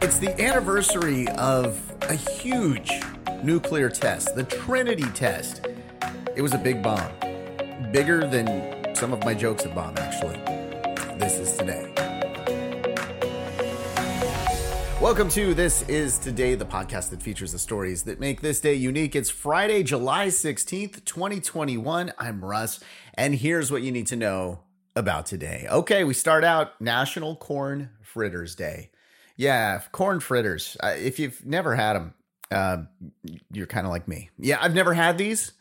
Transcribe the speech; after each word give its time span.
It's 0.00 0.20
the 0.20 0.40
anniversary 0.40 1.26
of 1.30 1.92
a 2.02 2.14
huge 2.14 2.92
nuclear 3.42 3.90
test, 3.90 4.36
the 4.36 4.44
Trinity 4.44 5.10
test. 5.10 5.66
It 6.36 6.40
was 6.40 6.54
a 6.54 6.58
big 6.58 6.84
bomb, 6.84 7.10
bigger 7.90 8.24
than 8.24 8.94
some 8.94 9.12
of 9.12 9.24
my 9.24 9.34
jokes 9.34 9.66
at 9.66 9.74
bomb, 9.74 9.98
actually. 9.98 10.36
This 11.18 11.40
is 11.40 11.56
today. 11.56 11.92
Welcome 15.00 15.28
to 15.30 15.52
This 15.52 15.82
Is 15.88 16.16
Today, 16.18 16.54
the 16.54 16.64
podcast 16.64 17.10
that 17.10 17.20
features 17.20 17.50
the 17.50 17.58
stories 17.58 18.04
that 18.04 18.20
make 18.20 18.40
this 18.40 18.60
day 18.60 18.74
unique. 18.74 19.16
It's 19.16 19.30
Friday, 19.30 19.82
July 19.82 20.28
16th, 20.28 21.04
2021. 21.06 22.12
I'm 22.16 22.44
Russ, 22.44 22.78
and 23.14 23.34
here's 23.34 23.72
what 23.72 23.82
you 23.82 23.90
need 23.90 24.06
to 24.06 24.16
know 24.16 24.60
about 24.94 25.26
today. 25.26 25.66
Okay, 25.68 26.04
we 26.04 26.14
start 26.14 26.44
out 26.44 26.80
National 26.80 27.34
Corn 27.34 27.90
Fritters 28.00 28.54
Day. 28.54 28.90
Yeah, 29.38 29.80
corn 29.92 30.18
fritters. 30.18 30.76
If 30.82 31.20
you've 31.20 31.46
never 31.46 31.76
had 31.76 31.94
them, 31.94 32.14
uh, 32.50 32.78
you're 33.52 33.68
kind 33.68 33.86
of 33.86 33.92
like 33.92 34.08
me. 34.08 34.30
Yeah, 34.36 34.58
I've 34.60 34.74
never 34.74 34.94
had 34.94 35.16
these, 35.16 35.52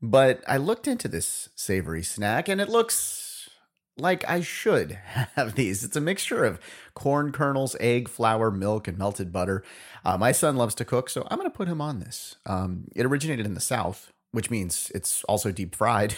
but 0.00 0.42
I 0.48 0.56
looked 0.56 0.88
into 0.88 1.08
this 1.08 1.50
savory 1.54 2.02
snack 2.02 2.48
and 2.48 2.58
it 2.58 2.70
looks 2.70 3.50
like 3.98 4.26
I 4.26 4.40
should 4.40 4.92
have 5.36 5.56
these. 5.56 5.84
It's 5.84 5.96
a 5.96 6.00
mixture 6.00 6.42
of 6.44 6.58
corn 6.94 7.30
kernels, 7.30 7.76
egg, 7.80 8.08
flour, 8.08 8.50
milk, 8.50 8.88
and 8.88 8.96
melted 8.96 9.30
butter. 9.30 9.62
Uh, 10.06 10.16
my 10.16 10.32
son 10.32 10.56
loves 10.56 10.74
to 10.76 10.86
cook, 10.86 11.10
so 11.10 11.26
I'm 11.30 11.38
going 11.38 11.50
to 11.50 11.56
put 11.56 11.68
him 11.68 11.82
on 11.82 12.00
this. 12.00 12.36
Um, 12.46 12.88
it 12.96 13.04
originated 13.04 13.44
in 13.44 13.52
the 13.52 13.60
South, 13.60 14.10
which 14.32 14.50
means 14.50 14.92
it's 14.94 15.24
also 15.24 15.50
deep 15.50 15.74
fried. 15.74 16.14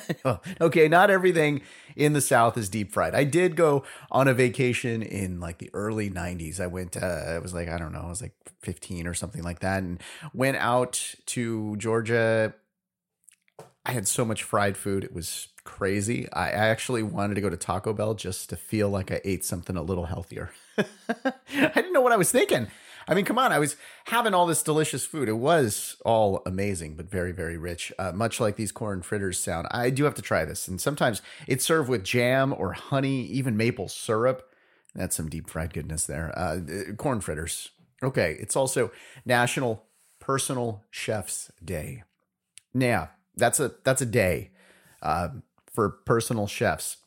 okay, 0.60 0.88
not 0.88 1.10
everything 1.10 1.62
in 1.96 2.12
the 2.12 2.20
South 2.20 2.58
is 2.58 2.68
deep 2.68 2.92
fried. 2.92 3.14
I 3.14 3.24
did 3.24 3.56
go 3.56 3.84
on 4.10 4.28
a 4.28 4.34
vacation 4.34 5.02
in 5.02 5.40
like 5.40 5.58
the 5.58 5.70
early 5.72 6.10
90s. 6.10 6.60
I 6.60 6.66
went, 6.66 6.96
uh, 6.96 7.06
I 7.06 7.38
was 7.38 7.54
like, 7.54 7.68
I 7.68 7.78
don't 7.78 7.92
know, 7.92 8.02
I 8.02 8.08
was 8.08 8.20
like 8.20 8.34
15 8.62 9.06
or 9.06 9.14
something 9.14 9.42
like 9.42 9.60
that, 9.60 9.82
and 9.82 10.02
went 10.34 10.58
out 10.58 11.14
to 11.26 11.76
Georgia. 11.76 12.54
I 13.86 13.92
had 13.92 14.06
so 14.06 14.26
much 14.26 14.42
fried 14.42 14.76
food. 14.76 15.02
It 15.02 15.14
was 15.14 15.48
crazy. 15.64 16.30
I 16.32 16.50
actually 16.50 17.02
wanted 17.02 17.34
to 17.36 17.40
go 17.40 17.48
to 17.48 17.56
Taco 17.56 17.94
Bell 17.94 18.12
just 18.12 18.50
to 18.50 18.56
feel 18.56 18.90
like 18.90 19.10
I 19.10 19.22
ate 19.24 19.44
something 19.46 19.76
a 19.76 19.82
little 19.82 20.04
healthier. 20.04 20.50
I 20.78 21.32
didn't 21.74 21.94
know 21.94 22.02
what 22.02 22.12
I 22.12 22.16
was 22.16 22.30
thinking. 22.30 22.68
I 23.08 23.14
mean, 23.14 23.24
come 23.24 23.38
on. 23.38 23.52
I 23.52 23.58
was 23.58 23.76
having 24.04 24.34
all 24.34 24.46
this 24.46 24.62
delicious 24.62 25.06
food. 25.06 25.28
It 25.28 25.38
was 25.38 25.96
all 26.04 26.42
amazing, 26.44 26.94
but 26.94 27.10
very, 27.10 27.32
very 27.32 27.56
rich, 27.56 27.90
uh, 27.98 28.12
much 28.12 28.38
like 28.38 28.56
these 28.56 28.70
corn 28.70 29.00
fritters 29.00 29.38
sound. 29.38 29.66
I 29.70 29.88
do 29.88 30.04
have 30.04 30.14
to 30.16 30.22
try 30.22 30.44
this. 30.44 30.68
And 30.68 30.78
sometimes 30.78 31.22
it's 31.46 31.64
served 31.64 31.88
with 31.88 32.04
jam 32.04 32.54
or 32.56 32.74
honey, 32.74 33.22
even 33.22 33.56
maple 33.56 33.88
syrup. 33.88 34.52
That's 34.94 35.16
some 35.16 35.30
deep 35.30 35.48
fried 35.48 35.72
goodness 35.72 36.04
there. 36.04 36.38
Uh, 36.38 36.92
corn 36.98 37.20
fritters. 37.20 37.70
Okay. 38.02 38.36
It's 38.38 38.56
also 38.56 38.92
National 39.24 39.84
Personal 40.20 40.84
Chef's 40.90 41.50
Day. 41.64 42.04
Now, 42.74 43.10
that's 43.34 43.58
a 43.58 43.72
that's 43.84 44.02
a 44.02 44.06
day 44.06 44.50
uh, 45.00 45.28
for 45.72 45.88
personal 45.88 46.46
chefs. 46.46 46.98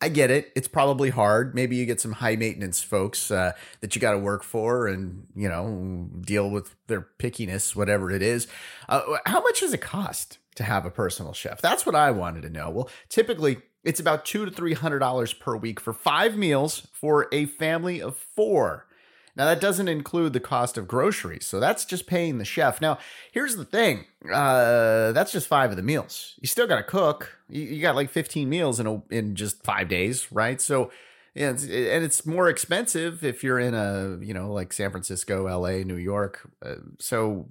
I 0.00 0.08
get 0.08 0.30
it. 0.30 0.52
It's 0.54 0.68
probably 0.68 1.10
hard. 1.10 1.54
Maybe 1.54 1.74
you 1.74 1.84
get 1.84 2.00
some 2.00 2.12
high 2.12 2.36
maintenance 2.36 2.82
folks 2.82 3.30
uh, 3.30 3.52
that 3.80 3.94
you 3.96 4.00
got 4.00 4.12
to 4.12 4.18
work 4.18 4.44
for 4.44 4.86
and, 4.86 5.26
you 5.34 5.48
know, 5.48 6.08
deal 6.20 6.50
with 6.50 6.76
their 6.86 7.08
pickiness, 7.18 7.74
whatever 7.74 8.10
it 8.10 8.22
is. 8.22 8.46
Uh, 8.88 9.02
how 9.26 9.40
much 9.40 9.60
does 9.60 9.72
it 9.72 9.80
cost 9.80 10.38
to 10.54 10.62
have 10.62 10.86
a 10.86 10.90
personal 10.90 11.32
chef? 11.32 11.60
That's 11.60 11.84
what 11.84 11.96
I 11.96 12.12
wanted 12.12 12.42
to 12.42 12.50
know. 12.50 12.70
Well, 12.70 12.90
typically 13.08 13.58
it's 13.82 14.00
about 14.00 14.24
two 14.24 14.44
to 14.44 14.50
three 14.50 14.74
hundred 14.74 15.00
dollars 15.00 15.32
per 15.32 15.56
week 15.56 15.80
for 15.80 15.92
five 15.92 16.36
meals 16.36 16.86
for 16.92 17.28
a 17.32 17.46
family 17.46 18.00
of 18.00 18.16
four. 18.16 18.86
Now, 19.38 19.44
that 19.44 19.60
doesn't 19.60 19.86
include 19.86 20.32
the 20.32 20.40
cost 20.40 20.76
of 20.76 20.88
groceries. 20.88 21.46
So 21.46 21.60
that's 21.60 21.84
just 21.84 22.08
paying 22.08 22.38
the 22.38 22.44
chef. 22.44 22.80
Now, 22.80 22.98
here's 23.30 23.54
the 23.54 23.64
thing 23.64 24.06
uh, 24.34 25.12
that's 25.12 25.30
just 25.30 25.46
five 25.46 25.70
of 25.70 25.76
the 25.76 25.82
meals. 25.82 26.34
You 26.40 26.48
still 26.48 26.66
got 26.66 26.78
to 26.78 26.82
cook. 26.82 27.38
You, 27.48 27.62
you, 27.62 27.80
got 27.80 27.94
like 27.94 28.10
15 28.10 28.48
meals 28.48 28.80
in, 28.80 28.88
a, 28.88 29.00
in 29.10 29.36
just 29.36 29.62
five 29.62 29.88
days, 29.88 30.32
right? 30.32 30.60
So, 30.60 30.90
yeah, 31.36 31.50
it's, 31.50 31.62
and 31.62 32.02
it's 32.04 32.26
more 32.26 32.48
expensive 32.48 33.24
if 33.24 33.44
you're 33.44 33.60
in 33.60 33.74
a, 33.74 34.18
you 34.20 34.34
know, 34.34 34.52
like 34.52 34.72
San 34.72 34.90
Francisco, 34.90 35.44
LA, 35.44 35.84
New 35.84 35.94
York. 35.94 36.50
Uh, 36.60 36.74
so, 36.98 37.46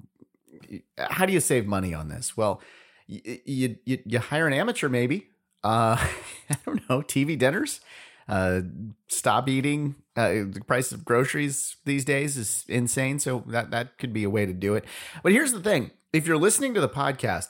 how 0.97 1.25
do 1.25 1.31
you 1.31 1.39
save 1.39 1.67
money 1.67 1.93
on 1.93 2.09
this? 2.09 2.35
Well, 2.35 2.61
you, 3.07 3.77
you, 3.85 3.99
you 4.05 4.19
hire 4.19 4.45
an 4.45 4.51
amateur, 4.51 4.89
maybe. 4.89 5.29
Uh, 5.63 5.95
I 6.49 6.57
don't 6.65 6.87
know, 6.89 7.01
TV 7.01 7.39
dinners 7.39 7.79
uh, 8.27 8.61
stop 9.07 9.47
eating. 9.47 9.95
Uh, 10.15 10.45
the 10.49 10.61
price 10.65 10.91
of 10.91 11.05
groceries 11.05 11.77
these 11.85 12.03
days 12.03 12.37
is 12.37 12.65
insane, 12.67 13.19
so 13.19 13.43
that 13.47 13.71
that 13.71 13.97
could 13.97 14.13
be 14.13 14.23
a 14.23 14.29
way 14.29 14.45
to 14.45 14.53
do 14.53 14.73
it. 14.75 14.85
But 15.23 15.31
here's 15.31 15.53
the 15.53 15.61
thing: 15.61 15.91
if 16.13 16.27
you're 16.27 16.37
listening 16.37 16.73
to 16.73 16.81
the 16.81 16.89
podcast 16.89 17.49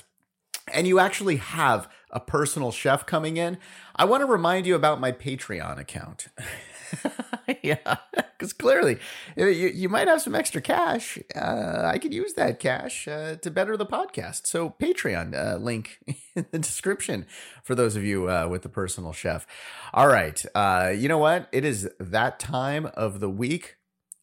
and 0.73 0.88
you 0.88 0.99
actually 0.99 1.38
have 1.38 1.89
a 2.11 2.19
personal 2.19 2.71
chef 2.71 3.05
coming 3.05 3.38
in, 3.38 3.57
I 3.95 4.05
want 4.05 4.21
to 4.21 4.25
remind 4.25 4.65
you 4.65 4.75
about 4.75 4.99
my 4.99 5.11
Patreon 5.11 5.79
account. 5.79 6.27
yeah, 7.63 7.97
because 8.37 8.53
clearly 8.53 8.97
you, 9.35 9.47
you 9.47 9.89
might 9.89 10.07
have 10.07 10.21
some 10.21 10.35
extra 10.35 10.61
cash. 10.61 11.19
Uh, 11.35 11.81
I 11.85 11.97
could 11.97 12.13
use 12.13 12.33
that 12.33 12.59
cash 12.59 13.07
uh, 13.07 13.35
to 13.35 13.51
better 13.51 13.77
the 13.77 13.85
podcast. 13.85 14.47
So, 14.47 14.75
Patreon 14.81 15.35
uh, 15.35 15.57
link 15.57 15.99
in 16.35 16.45
the 16.51 16.59
description 16.59 17.25
for 17.63 17.75
those 17.75 17.95
of 17.95 18.03
you 18.03 18.29
uh, 18.29 18.47
with 18.49 18.61
the 18.61 18.69
personal 18.69 19.13
chef. 19.13 19.45
All 19.93 20.07
right. 20.07 20.43
Uh, 20.55 20.93
you 20.95 21.07
know 21.07 21.17
what? 21.17 21.49
It 21.51 21.65
is 21.65 21.89
that 21.99 22.39
time 22.39 22.89
of 22.95 23.19
the 23.19 23.29
week. 23.29 23.77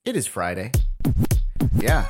It 0.05 0.17
is 0.17 0.27
Friday. 0.27 0.73
Yeah. 1.79 2.07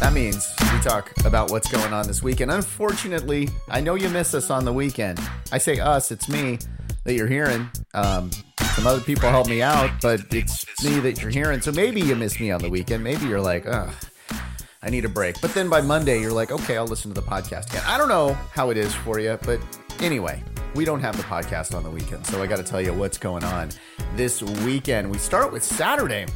That 0.00 0.12
means 0.12 0.52
we 0.72 0.80
talk 0.80 1.12
about 1.24 1.50
what's 1.50 1.70
going 1.70 1.92
on 1.92 2.06
this 2.06 2.22
weekend. 2.22 2.50
And 2.50 2.58
unfortunately, 2.58 3.48
I 3.68 3.80
know 3.80 3.94
you 3.94 4.08
miss 4.10 4.34
us 4.34 4.50
on 4.50 4.64
the 4.64 4.72
weekend. 4.72 5.20
I 5.52 5.58
say 5.58 5.78
us, 5.78 6.10
it's 6.10 6.28
me 6.28 6.58
that 7.04 7.14
you're 7.14 7.28
hearing. 7.28 7.70
Um, 7.94 8.30
some 8.76 8.86
other 8.86 9.00
people 9.00 9.30
help 9.30 9.48
me 9.48 9.62
out, 9.62 9.90
but 10.02 10.20
it's 10.34 10.84
me 10.84 11.00
that 11.00 11.22
you're 11.22 11.30
hearing. 11.30 11.62
So 11.62 11.72
maybe 11.72 12.02
you 12.02 12.14
miss 12.14 12.38
me 12.38 12.50
on 12.50 12.60
the 12.60 12.68
weekend. 12.68 13.02
Maybe 13.02 13.24
you're 13.24 13.40
like, 13.40 13.64
ugh, 13.66 13.90
I 14.82 14.90
need 14.90 15.06
a 15.06 15.08
break. 15.08 15.40
But 15.40 15.54
then 15.54 15.70
by 15.70 15.80
Monday, 15.80 16.20
you're 16.20 16.30
like, 16.30 16.52
okay, 16.52 16.76
I'll 16.76 16.86
listen 16.86 17.12
to 17.12 17.18
the 17.18 17.26
podcast 17.26 17.70
again. 17.70 17.82
I 17.86 17.96
don't 17.96 18.10
know 18.10 18.34
how 18.52 18.68
it 18.68 18.76
is 18.76 18.94
for 18.94 19.18
you, 19.18 19.38
but 19.44 19.60
anyway, 20.00 20.42
we 20.74 20.84
don't 20.84 21.00
have 21.00 21.16
the 21.16 21.22
podcast 21.22 21.74
on 21.74 21.84
the 21.84 21.90
weekend. 21.90 22.26
So 22.26 22.42
I 22.42 22.46
got 22.46 22.58
to 22.58 22.62
tell 22.62 22.82
you 22.82 22.92
what's 22.92 23.16
going 23.16 23.44
on 23.44 23.70
this 24.14 24.42
weekend. 24.42 25.10
We 25.10 25.16
start 25.16 25.54
with 25.54 25.64
Saturday. 25.64 26.26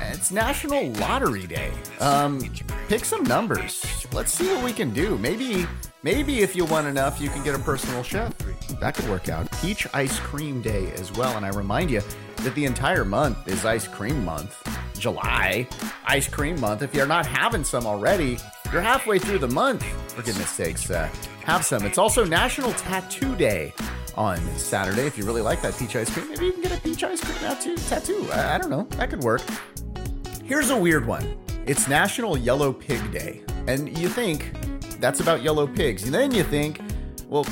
It's 0.00 0.32
National 0.32 0.90
Lottery 0.92 1.46
Day. 1.46 1.70
Um, 2.00 2.40
pick 2.88 3.04
some 3.04 3.22
numbers. 3.24 3.84
Let's 4.14 4.32
see 4.32 4.48
what 4.48 4.64
we 4.64 4.72
can 4.72 4.94
do. 4.94 5.18
Maybe, 5.18 5.66
maybe 6.02 6.40
if 6.40 6.56
you 6.56 6.64
want 6.64 6.86
enough, 6.86 7.20
you 7.20 7.28
can 7.28 7.44
get 7.44 7.54
a 7.54 7.58
personal 7.58 8.02
chef. 8.02 8.32
That 8.80 8.94
could 8.94 9.08
work 9.08 9.28
out. 9.28 9.50
Peach 9.62 9.86
Ice 9.94 10.18
Cream 10.20 10.60
Day 10.60 10.92
as 10.92 11.12
well. 11.12 11.36
And 11.36 11.46
I 11.46 11.50
remind 11.50 11.90
you 11.90 12.02
that 12.38 12.54
the 12.54 12.64
entire 12.64 13.04
month 13.04 13.48
is 13.48 13.64
Ice 13.64 13.88
Cream 13.88 14.24
Month. 14.24 14.62
July, 14.98 15.68
Ice 16.06 16.28
Cream 16.28 16.60
Month. 16.60 16.82
If 16.82 16.94
you're 16.94 17.06
not 17.06 17.26
having 17.26 17.64
some 17.64 17.86
already, 17.86 18.38
you're 18.72 18.82
halfway 18.82 19.18
through 19.18 19.38
the 19.38 19.48
month. 19.48 19.82
For 20.12 20.22
goodness 20.22 20.50
sakes, 20.50 20.90
uh, 20.90 21.08
have 21.44 21.64
some. 21.64 21.84
It's 21.84 21.98
also 21.98 22.24
National 22.24 22.72
Tattoo 22.72 23.36
Day 23.36 23.74
on 24.16 24.38
Saturday. 24.56 25.06
If 25.06 25.18
you 25.18 25.24
really 25.24 25.42
like 25.42 25.62
that 25.62 25.76
peach 25.76 25.94
ice 25.96 26.10
cream, 26.10 26.28
maybe 26.30 26.46
you 26.46 26.52
can 26.52 26.62
get 26.62 26.72
a 26.72 26.80
peach 26.80 27.04
ice 27.04 27.22
cream 27.22 27.38
tattoo. 27.38 27.76
Tattoo. 27.76 28.28
I, 28.32 28.54
I 28.54 28.58
don't 28.58 28.70
know. 28.70 28.84
That 28.96 29.10
could 29.10 29.22
work. 29.22 29.42
Here's 30.44 30.70
a 30.70 30.76
weird 30.76 31.06
one. 31.06 31.36
It's 31.66 31.88
National 31.88 32.38
Yellow 32.38 32.72
Pig 32.72 33.12
Day. 33.12 33.42
And 33.66 33.96
you 33.98 34.08
think 34.08 34.52
that's 35.00 35.20
about 35.20 35.42
yellow 35.42 35.66
pigs. 35.66 36.04
And 36.04 36.14
then 36.14 36.32
you 36.32 36.44
think, 36.44 36.80
well, 37.28 37.44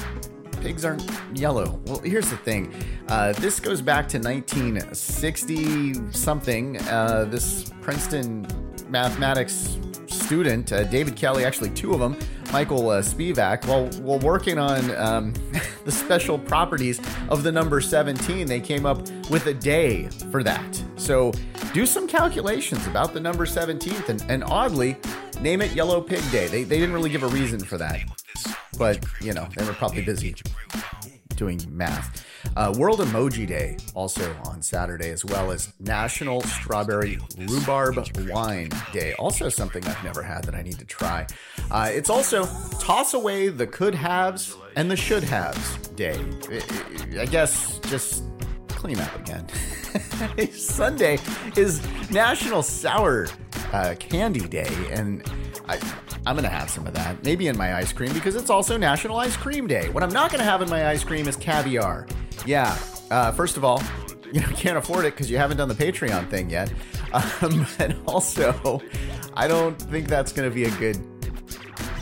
pigs 0.65 0.83
aren't 0.83 1.05
yellow. 1.35 1.79
Well, 1.85 1.99
here's 1.99 2.31
the 2.31 2.39
thing. 2.39 2.73
Uh, 3.09 3.35
this 3.35 3.61
goes 3.61 3.83
back 3.83 4.09
to 4.09 4.19
1960 4.19 6.11
something. 6.11 6.81
Uh, 6.89 7.27
this 7.29 7.71
Princeton 7.83 8.47
mathematics 8.89 9.79
student, 10.07 10.73
uh, 10.73 10.85
David 10.85 11.17
Kelly, 11.17 11.45
actually 11.45 11.69
two 11.71 11.93
of 11.93 12.01
them, 12.01 12.17
Michael 12.51 12.89
uh, 12.89 13.03
Spivak, 13.03 13.67
while, 13.67 13.89
while 14.03 14.19
working 14.21 14.59
on 14.59 14.91
um, 14.97 15.35
the 15.85 15.93
special 15.93 16.39
properties 16.39 16.99
of 17.29 17.43
the 17.43 17.53
number 17.53 17.83
17, 17.83 18.47
they 18.47 18.61
came 18.61 18.87
up 18.87 19.07
with 19.29 19.47
a 19.49 19.55
day 19.55 20.09
for 20.31 20.43
that. 20.43 20.83
So 20.97 21.31
do 21.75 21.85
some 21.85 22.09
calculations 22.09 22.87
about 22.87 23.13
the 23.13 23.21
number 23.21 23.45
17th, 23.45 24.09
and, 24.09 24.25
and 24.31 24.43
oddly, 24.45 24.97
name 25.43 25.61
it 25.61 25.73
Yellow 25.73 26.01
Pig 26.01 26.23
Day. 26.31 26.47
They, 26.47 26.65
they 26.65 26.79
didn't 26.79 26.95
really 26.95 27.11
give 27.11 27.23
a 27.23 27.29
reason 27.29 27.61
for 27.61 27.77
that, 27.77 28.01
but 28.79 29.05
you 29.21 29.33
know, 29.33 29.49
they 29.57 29.65
were 29.65 29.73
probably 29.73 30.03
busy 30.03 30.35
doing 31.37 31.61
math. 31.69 32.27
Uh, 32.57 32.73
World 32.77 33.01
Emoji 33.01 33.47
Day 33.47 33.77
also 33.95 34.35
on 34.45 34.63
Saturday, 34.63 35.11
as 35.11 35.25
well 35.25 35.51
as 35.51 35.73
National 35.81 36.41
Strawberry 36.43 37.19
Rhubarb 37.39 37.97
Wine 38.29 38.71
Day. 38.93 39.15
Also, 39.15 39.49
something 39.49 39.85
I've 39.87 40.05
never 40.05 40.23
had 40.23 40.45
that 40.45 40.55
I 40.55 40.63
need 40.63 40.79
to 40.79 40.85
try. 40.85 41.27
Uh, 41.71 41.91
it's 41.93 42.11
also 42.11 42.47
Toss 42.79 43.15
Away 43.15 43.49
the 43.49 43.67
Could 43.67 43.95
Haves 43.95 44.57
and 44.77 44.91
the 44.91 44.97
Should 44.97 45.25
Haves 45.25 45.89
Day. 45.89 46.19
I 47.19 47.27
guess 47.27 47.79
just 47.81 48.25
clean 48.69 49.01
up 49.01 49.15
again. 49.19 49.47
Sunday 50.53 51.19
is 51.57 51.83
National 52.11 52.63
Sour 52.63 53.29
uh, 53.73 53.95
Candy 53.99 54.47
Day, 54.47 54.73
and 54.91 55.23
I, 55.69 55.79
I'm 56.27 56.37
gonna 56.37 56.49
have 56.49 56.71
some 56.71 56.87
of 56.87 56.95
that, 56.95 57.23
maybe 57.23 57.49
in 57.49 57.57
my 57.57 57.75
ice 57.75 57.93
cream, 57.93 58.13
because 58.13 58.35
it's 58.35 58.51
also 58.51 58.77
National 58.77 59.19
Ice 59.19 59.37
Cream 59.37 59.67
Day. 59.67 59.89
What 59.91 60.03
I'm 60.03 60.13
not 60.13 60.31
gonna 60.31 60.45
have 60.45 60.63
in 60.63 60.71
my 60.71 60.89
ice 60.89 61.05
cream 61.05 61.29
is 61.29 61.37
caviar. 61.37 62.07
Yeah, 62.47 62.77
uh, 63.11 63.33
first 63.33 63.57
of 63.57 63.65
all, 63.65 63.83
you 64.33 64.41
know, 64.41 64.47
can't 64.49 64.79
afford 64.79 65.05
it 65.05 65.15
because 65.15 65.31
you 65.31 65.37
haven't 65.37 65.59
done 65.59 65.69
the 65.69 65.75
Patreon 65.75 66.29
thing 66.31 66.51
yet. 66.51 66.73
Um, 67.43 67.65
and 67.79 67.97
also, 68.09 68.83
I 69.35 69.47
don't 69.47 69.81
think 69.81 70.09
that's 70.09 70.33
to 70.33 70.51
be 70.51 70.65
a 70.65 70.71
good 70.79 70.97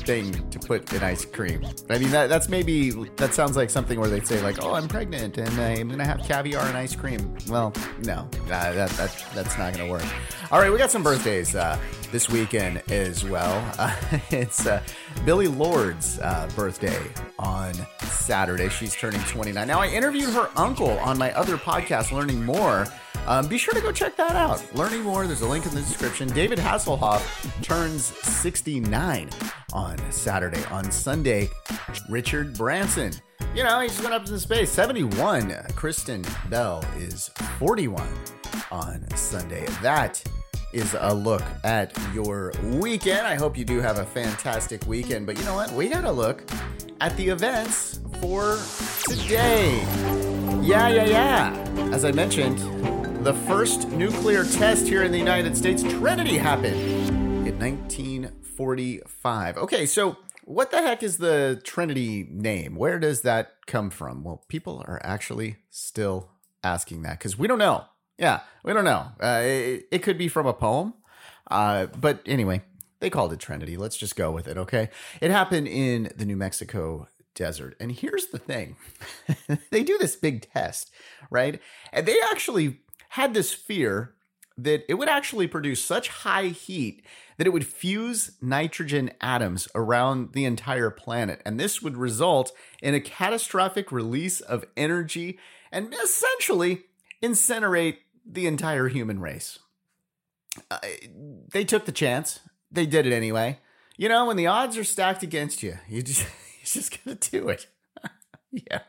thing 0.05 0.49
to 0.51 0.59
put 0.59 0.91
in 0.93 1.03
ice 1.03 1.25
cream. 1.25 1.63
I 1.91 1.99
mean, 1.99 2.11
that 2.11 2.29
that's 2.29 2.49
maybe 2.49 2.91
that 3.17 3.35
sounds 3.35 3.57
like 3.57 3.71
something 3.71 4.01
where 4.01 4.09
they'd 4.09 4.27
say 4.27 4.43
like, 4.43 4.63
"Oh, 4.65 4.73
I'm 4.73 4.89
pregnant 4.89 5.37
and 5.37 5.49
I'm 5.61 5.89
gonna 5.91 6.07
have 6.07 6.21
caviar 6.23 6.65
and 6.67 6.77
ice 6.77 6.97
cream." 6.97 7.37
Well, 7.49 7.73
no, 8.05 8.29
that 8.47 8.75
that, 8.75 8.91
that 8.91 9.25
that's 9.35 9.59
not 9.59 9.75
gonna 9.75 9.91
work. 9.91 10.05
All 10.53 10.61
right, 10.61 10.71
we 10.71 10.77
got 10.77 10.91
some 10.91 11.03
birthdays 11.03 11.55
uh, 11.55 11.79
this 12.11 12.29
weekend 12.29 12.83
as 12.91 13.25
well. 13.25 13.67
Uh, 13.79 13.97
it's 14.31 14.67
uh, 14.67 14.83
Billie 15.25 15.49
Lourd's 15.49 16.19
uh, 16.19 16.47
birthday 16.55 17.03
on 17.39 17.73
Saturday. 18.01 18.69
She's 18.69 18.95
turning 18.95 19.23
29. 19.23 19.67
Now, 19.67 19.81
I 19.81 19.87
interviewed 19.87 20.29
her 20.35 20.51
uncle 20.55 20.91
on 20.99 21.17
my 21.17 21.33
other 21.33 21.57
podcast, 21.57 22.13
Learning 22.13 22.45
More. 22.45 22.87
Um, 23.27 23.49
be 23.49 23.57
sure 23.57 23.73
to 23.73 23.81
go 23.81 23.93
check 23.93 24.15
that 24.17 24.37
out. 24.37 24.63
Learning 24.75 25.01
more, 25.01 25.27
there's 25.27 25.41
a 25.41 25.49
link 25.49 25.65
in 25.65 25.75
the 25.75 25.81
description. 25.81 26.29
David 26.29 26.59
Hasselhoff 26.59 27.23
turns 27.63 28.05
69 28.05 29.31
on 29.73 30.13
Saturday. 30.13 30.63
On 30.67 30.91
Sunday, 30.93 31.49
Richard 32.11 32.53
Branson. 32.59 33.15
You 33.55 33.65
know, 33.65 33.81
he's 33.81 33.99
going 33.99 34.13
up 34.13 34.27
into 34.27 34.39
space. 34.39 34.71
71. 34.71 35.51
Kristen 35.77 36.27
Bell 36.51 36.85
is 36.99 37.31
41 37.59 38.07
on 38.71 39.09
Sunday. 39.17 39.65
That 39.81 40.23
is 40.73 40.97
a 40.99 41.15
look 41.15 41.43
at 41.65 41.97
your 42.15 42.53
weekend. 42.63 43.27
I 43.27 43.35
hope 43.35 43.57
you 43.57 43.65
do 43.65 43.81
have 43.81 43.99
a 43.99 44.07
fantastic 44.07 44.87
weekend. 44.87 45.27
But 45.27 45.39
you 45.39 45.45
know 45.45 45.55
what? 45.55 45.71
We 45.73 45.89
got 45.89 46.03
to 46.03 46.13
look 46.13 46.45
at 47.01 47.17
the 47.17 47.29
events 47.29 48.01
for 48.21 48.59
today. 49.09 49.81
Yeah, 50.63 50.89
yeah, 50.89 51.05
yeah. 51.05 51.91
As 51.93 52.05
I 52.05 52.13
mentioned, 52.13 52.59
the 53.25 53.35
first 53.35 53.89
nuclear 53.89 54.45
test 54.45 54.87
here 54.87 55.03
in 55.03 55.13
the 55.13 55.19
United 55.19 55.57
States, 55.57 55.83
Trinity, 55.83 56.39
happened 56.39 56.81
in 57.47 57.59
1945. 57.59 59.59
Okay, 59.59 59.87
so 59.87 60.17
what 60.45 60.71
the 60.71 60.83
heck 60.83 61.03
is 61.03 61.19
the 61.19 61.61
Trinity 61.65 62.27
name? 62.31 62.77
Where 62.77 62.99
does 62.99 63.23
that 63.23 63.55
come 63.67 63.91
from? 63.91 64.25
Well, 64.25 64.45
people 64.49 64.83
are 64.87 65.01
actually 65.05 65.57
still 65.71 66.31
asking 66.65 67.03
that 67.03 67.19
because 67.19 67.39
we 67.39 67.47
don't 67.47 67.59
know. 67.59 67.85
Yeah, 68.19 68.41
we 68.63 68.73
don't 68.73 68.85
know. 68.85 69.07
Uh, 69.23 69.41
it, 69.43 69.89
it, 69.91 69.99
could 70.03 70.19
be 70.19 70.29
from 70.29 70.47
a 70.47 70.53
poem. 70.53 70.95
Uh, 71.51 71.87
but 71.87 72.21
anyway, 72.27 72.63
they 73.01 73.11
called 73.11 73.33
it 73.33 73.41
Trinity. 73.41 73.77
Let's 73.77 73.97
just 73.97 74.17
go 74.17 74.31
with 74.31 74.47
it, 74.47 74.57
okay? 74.57 74.91
It 75.21 75.31
happened 75.31 75.69
in 75.69 76.11
the 76.17 76.25
New 76.25 76.37
Mexico 76.37 77.09
desert. 77.35 77.75
And 77.81 77.93
here's 77.93 78.27
the 78.27 78.39
thing 78.39 78.77
they 79.71 79.83
do 79.83 79.99
this 79.99 80.17
big 80.17 80.51
test, 80.53 80.91
right? 81.31 81.61
And 81.93 82.07
they 82.07 82.17
actually 82.31 82.79
had 83.11 83.35
this 83.35 83.53
fear 83.53 84.15
that 84.57 84.85
it 84.89 84.95
would 84.95 85.09
actually 85.09 85.47
produce 85.47 85.83
such 85.83 86.09
high 86.09 86.49
heat 86.49 87.05
that 87.39 87.47
it 87.47 87.53
would 87.53 87.67
fuse 87.67 88.33
nitrogen 88.41 89.11
atoms 89.21 89.67
around 89.75 90.33
the 90.33 90.45
entire 90.45 90.91
planet. 90.91 91.41
And 91.45 91.59
this 91.59 91.83
would 91.83 91.97
result 91.97 92.53
in 92.83 92.95
a 92.95 93.01
catastrophic 93.01 93.91
release 93.91 94.41
of 94.41 94.65
energy 94.77 95.39
and 95.73 95.93
essentially 95.95 96.85
incinerate 97.23 97.99
the 98.27 98.47
entire 98.47 98.89
human 98.89 99.21
race. 99.21 99.59
Uh, 100.71 100.79
they 101.53 101.65
took 101.65 101.87
the 101.87 101.93
chance. 101.93 102.41
They 102.71 102.87
did 102.87 103.07
it 103.07 103.13
anyway. 103.13 103.59
You 103.97 104.09
know, 104.09 104.27
when 104.27 104.37
the 104.37 104.47
odds 104.47 104.77
are 104.77 104.85
stacked 104.85 105.23
against 105.23 105.63
you, 105.63 105.79
you 105.89 106.03
just, 106.03 106.23
you're 106.23 106.83
just 106.83 107.05
to 107.05 107.15
do 107.31 107.49
it. 107.49 107.67
yeah 108.53 108.81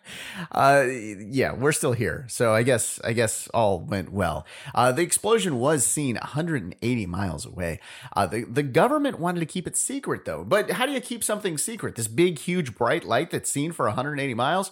uh, 0.52 0.84
yeah 0.86 1.54
we're 1.54 1.72
still 1.72 1.94
here 1.94 2.26
so 2.28 2.54
i 2.54 2.64
guess 2.64 3.00
i 3.04 3.14
guess 3.14 3.48
all 3.54 3.80
went 3.80 4.12
well 4.12 4.46
uh, 4.76 4.92
the 4.92 5.02
explosion 5.02 5.58
was 5.58 5.86
seen 5.86 6.16
180 6.16 7.06
miles 7.06 7.46
away 7.46 7.80
uh, 8.16 8.26
the, 8.26 8.44
the 8.44 8.64
government 8.64 9.20
wanted 9.20 9.40
to 9.40 9.46
keep 9.46 9.66
it 9.66 9.78
secret 9.78 10.26
though 10.26 10.44
but 10.44 10.72
how 10.72 10.86
do 10.86 10.92
you 10.92 11.00
keep 11.00 11.24
something 11.24 11.58
secret 11.58 11.96
this 11.96 12.10
big 12.10 12.40
huge 12.40 12.76
bright 12.76 13.06
light 13.06 13.32
that's 13.32 13.50
seen 13.50 13.72
for 13.72 13.86
180 13.86 14.34
miles 14.34 14.72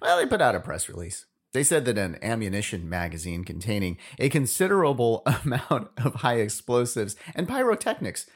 well 0.00 0.18
they 0.18 0.26
put 0.26 0.42
out 0.42 0.56
a 0.56 0.60
press 0.60 0.88
release 0.88 1.26
they 1.52 1.62
said 1.62 1.84
that 1.84 1.98
an 1.98 2.18
ammunition 2.22 2.88
magazine 2.88 3.44
containing 3.44 3.98
a 4.18 4.28
considerable 4.28 5.22
amount 5.44 5.90
of 5.98 6.16
high 6.16 6.36
explosives 6.36 7.16
and 7.34 7.48
pyrotechnics 7.48 8.26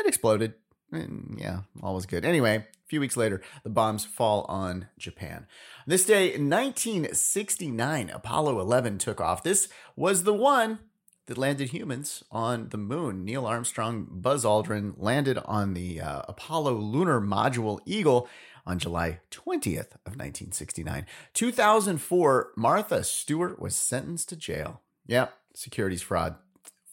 it 0.00 0.06
exploded 0.06 0.54
and 0.92 1.36
yeah 1.40 1.60
all 1.82 1.94
was 1.94 2.06
good 2.06 2.24
anyway 2.24 2.64
a 2.88 2.88
few 2.88 3.00
weeks 3.00 3.18
later, 3.18 3.42
the 3.64 3.68
bombs 3.68 4.06
fall 4.06 4.46
on 4.48 4.88
Japan. 4.98 5.46
This 5.86 6.06
day, 6.06 6.30
1969, 6.30 8.08
Apollo 8.08 8.60
11 8.60 8.96
took 8.96 9.20
off. 9.20 9.42
This 9.42 9.68
was 9.94 10.22
the 10.22 10.32
one 10.32 10.78
that 11.28 11.38
landed 11.38 11.68
humans 11.68 12.24
on 12.32 12.70
the 12.70 12.76
moon. 12.76 13.24
Neil 13.24 13.46
Armstrong, 13.46 14.08
Buzz 14.10 14.44
Aldrin 14.44 14.94
landed 14.96 15.38
on 15.44 15.74
the 15.74 16.00
uh, 16.00 16.22
Apollo 16.26 16.74
lunar 16.74 17.20
module 17.20 17.78
Eagle 17.86 18.28
on 18.66 18.78
July 18.78 19.20
20th 19.30 19.92
of 20.04 20.16
1969. 20.16 21.06
2004, 21.34 22.52
Martha 22.56 23.04
Stewart 23.04 23.60
was 23.60 23.76
sentenced 23.76 24.28
to 24.30 24.36
jail. 24.36 24.80
Yep, 25.06 25.32
securities 25.54 26.02
fraud. 26.02 26.36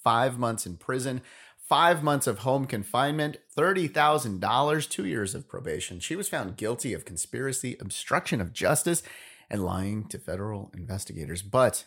5 0.04 0.38
months 0.38 0.68
in 0.68 0.78
prison 0.78 1.22
five 1.68 2.04
months 2.04 2.28
of 2.28 2.40
home 2.40 2.66
confinement, 2.66 3.38
$30,000, 3.58 4.90
two 4.90 5.06
years 5.06 5.34
of 5.34 5.48
probation. 5.48 6.00
She 6.00 6.16
was 6.16 6.30
found 6.30 6.58
guilty 6.58 6.94
of 6.94 7.06
conspiracy, 7.06 7.76
obstruction 7.80 8.40
of 8.40 8.54
justice, 8.54 9.02
and 9.50 9.66
lying 9.66 10.06
to 10.10 10.20
federal 10.20 10.72
investigators. 10.78 11.42
But 11.42 11.86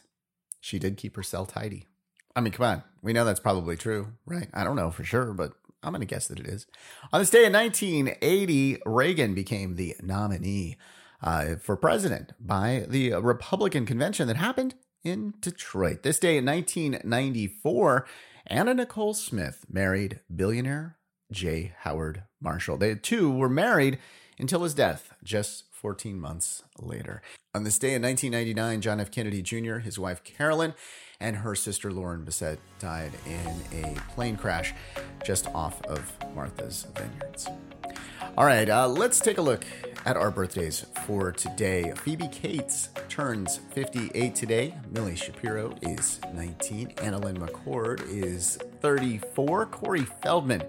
she 0.60 0.78
did 0.78 0.96
keep 0.96 1.14
her 1.16 1.22
cell 1.22 1.46
tidy. 1.46 1.86
I 2.38 2.40
mean, 2.40 2.52
come 2.52 2.66
on. 2.66 2.84
We 3.02 3.12
know 3.12 3.24
that's 3.24 3.40
probably 3.40 3.76
true, 3.76 4.12
right? 4.24 4.46
I 4.54 4.62
don't 4.62 4.76
know 4.76 4.92
for 4.92 5.02
sure, 5.02 5.32
but 5.32 5.54
I'm 5.82 5.90
going 5.90 6.02
to 6.02 6.06
guess 6.06 6.28
that 6.28 6.38
it 6.38 6.46
is. 6.46 6.68
On 7.12 7.20
this 7.20 7.30
day 7.30 7.44
in 7.44 7.52
1980, 7.52 8.78
Reagan 8.86 9.34
became 9.34 9.74
the 9.74 9.96
nominee 10.00 10.76
uh, 11.20 11.56
for 11.56 11.76
president 11.76 12.34
by 12.38 12.86
the 12.88 13.14
Republican 13.14 13.86
convention 13.86 14.28
that 14.28 14.36
happened 14.36 14.76
in 15.02 15.34
Detroit. 15.40 16.04
This 16.04 16.20
day 16.20 16.36
in 16.36 16.46
1994, 16.46 18.06
Anna 18.46 18.72
Nicole 18.72 19.14
Smith 19.14 19.64
married 19.68 20.20
billionaire 20.32 20.96
J. 21.32 21.72
Howard 21.80 22.22
Marshall. 22.40 22.76
They 22.76 22.94
two 22.94 23.32
were 23.32 23.48
married 23.48 23.98
until 24.38 24.62
his 24.62 24.74
death 24.74 25.12
just 25.24 25.64
14 25.72 26.20
months 26.20 26.62
later. 26.78 27.20
On 27.52 27.64
this 27.64 27.80
day 27.80 27.94
in 27.94 28.02
1999, 28.02 28.80
John 28.80 29.00
F. 29.00 29.10
Kennedy 29.10 29.42
Jr., 29.42 29.78
his 29.78 29.98
wife 29.98 30.22
Carolyn, 30.22 30.74
and 31.20 31.36
her 31.36 31.54
sister 31.54 31.92
Lauren 31.92 32.24
Bessette 32.24 32.58
died 32.78 33.12
in 33.26 33.84
a 33.84 34.00
plane 34.12 34.36
crash 34.36 34.72
just 35.24 35.46
off 35.48 35.82
of 35.86 36.12
Martha's 36.34 36.86
Vineyards. 36.94 37.48
All 38.36 38.44
right, 38.44 38.68
uh, 38.68 38.86
let's 38.86 39.18
take 39.18 39.38
a 39.38 39.42
look 39.42 39.64
at 40.04 40.16
our 40.16 40.30
birthdays 40.30 40.86
for 41.04 41.32
today. 41.32 41.92
Phoebe 41.96 42.28
Cates 42.28 42.90
turns 43.08 43.58
58 43.72 44.34
today. 44.34 44.74
Milly 44.92 45.16
Shapiro 45.16 45.74
is 45.82 46.20
19. 46.32 46.90
AnnaLynne 46.96 47.38
McCord 47.38 48.06
is 48.08 48.56
34. 48.80 49.66
Corey 49.66 50.04
Feldman, 50.22 50.62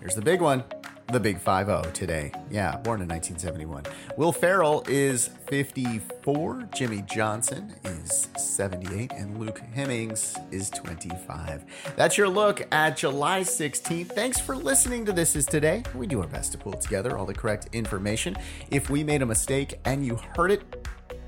here's 0.00 0.14
the 0.14 0.22
big 0.22 0.42
one 0.42 0.64
the 1.08 1.20
Big 1.20 1.38
5 1.38 1.66
0 1.66 1.82
today. 1.92 2.32
Yeah, 2.50 2.76
born 2.76 3.00
in 3.00 3.08
1971. 3.08 3.84
Will 4.16 4.32
Ferrell 4.32 4.84
is 4.88 5.28
54. 5.46 6.68
Jimmy 6.74 7.02
Johnson 7.02 7.74
is 7.84 8.28
78. 8.36 9.12
And 9.12 9.38
Luke 9.38 9.60
Hemmings 9.74 10.36
is 10.50 10.70
25. 10.70 11.64
That's 11.96 12.16
your 12.16 12.28
look 12.28 12.66
at 12.72 12.96
July 12.96 13.40
16th. 13.40 14.12
Thanks 14.12 14.40
for 14.40 14.56
listening 14.56 15.04
to 15.06 15.12
This 15.12 15.36
Is 15.36 15.46
Today. 15.46 15.82
We 15.94 16.06
do 16.06 16.20
our 16.20 16.26
best 16.26 16.52
to 16.52 16.58
pull 16.58 16.72
together 16.72 17.16
all 17.16 17.26
the 17.26 17.34
correct 17.34 17.68
information. 17.72 18.36
If 18.70 18.90
we 18.90 19.04
made 19.04 19.22
a 19.22 19.26
mistake 19.26 19.78
and 19.84 20.04
you 20.04 20.18
heard 20.36 20.50
it, 20.50 20.83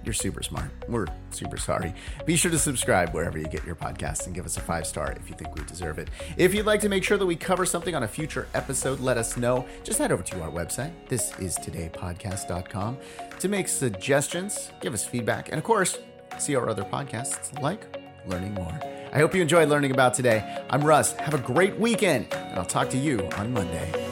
you're 0.06 0.14
super 0.14 0.42
smart. 0.42 0.70
We're 0.88 1.06
super 1.30 1.56
sorry. 1.56 1.92
Be 2.24 2.36
sure 2.36 2.50
to 2.50 2.58
subscribe 2.58 3.12
wherever 3.12 3.36
you 3.36 3.46
get 3.48 3.64
your 3.64 3.74
podcasts 3.74 4.26
and 4.26 4.34
give 4.34 4.46
us 4.46 4.56
a 4.56 4.60
five 4.60 4.86
star 4.86 5.12
if 5.12 5.28
you 5.28 5.34
think 5.34 5.54
we 5.54 5.64
deserve 5.64 5.98
it. 5.98 6.08
If 6.36 6.54
you'd 6.54 6.64
like 6.64 6.80
to 6.82 6.88
make 6.88 7.04
sure 7.04 7.18
that 7.18 7.26
we 7.26 7.36
cover 7.36 7.66
something 7.66 7.94
on 7.94 8.04
a 8.04 8.08
future 8.08 8.46
episode, 8.54 9.00
let 9.00 9.18
us 9.18 9.36
know. 9.36 9.66
Just 9.82 9.98
head 9.98 10.12
over 10.12 10.22
to 10.22 10.42
our 10.42 10.50
website. 10.50 10.92
This 11.08 11.36
is 11.38 11.58
todaypodcast.com 11.58 12.98
to 13.40 13.48
make 13.48 13.68
suggestions, 13.68 14.70
give 14.80 14.94
us 14.94 15.04
feedback, 15.04 15.48
and 15.48 15.58
of 15.58 15.64
course, 15.64 15.98
see 16.38 16.54
our 16.54 16.68
other 16.68 16.84
podcasts 16.84 17.60
like 17.60 17.84
Learning 18.26 18.54
More. 18.54 18.78
I 19.12 19.18
hope 19.18 19.34
you 19.34 19.42
enjoyed 19.42 19.68
learning 19.68 19.92
about 19.92 20.14
today. 20.14 20.62
I'm 20.70 20.84
Russ. 20.84 21.12
Have 21.14 21.34
a 21.34 21.38
great 21.38 21.78
weekend, 21.78 22.32
and 22.32 22.58
I'll 22.58 22.64
talk 22.64 22.90
to 22.90 22.98
you 22.98 23.26
on 23.36 23.52
Monday. 23.52 24.05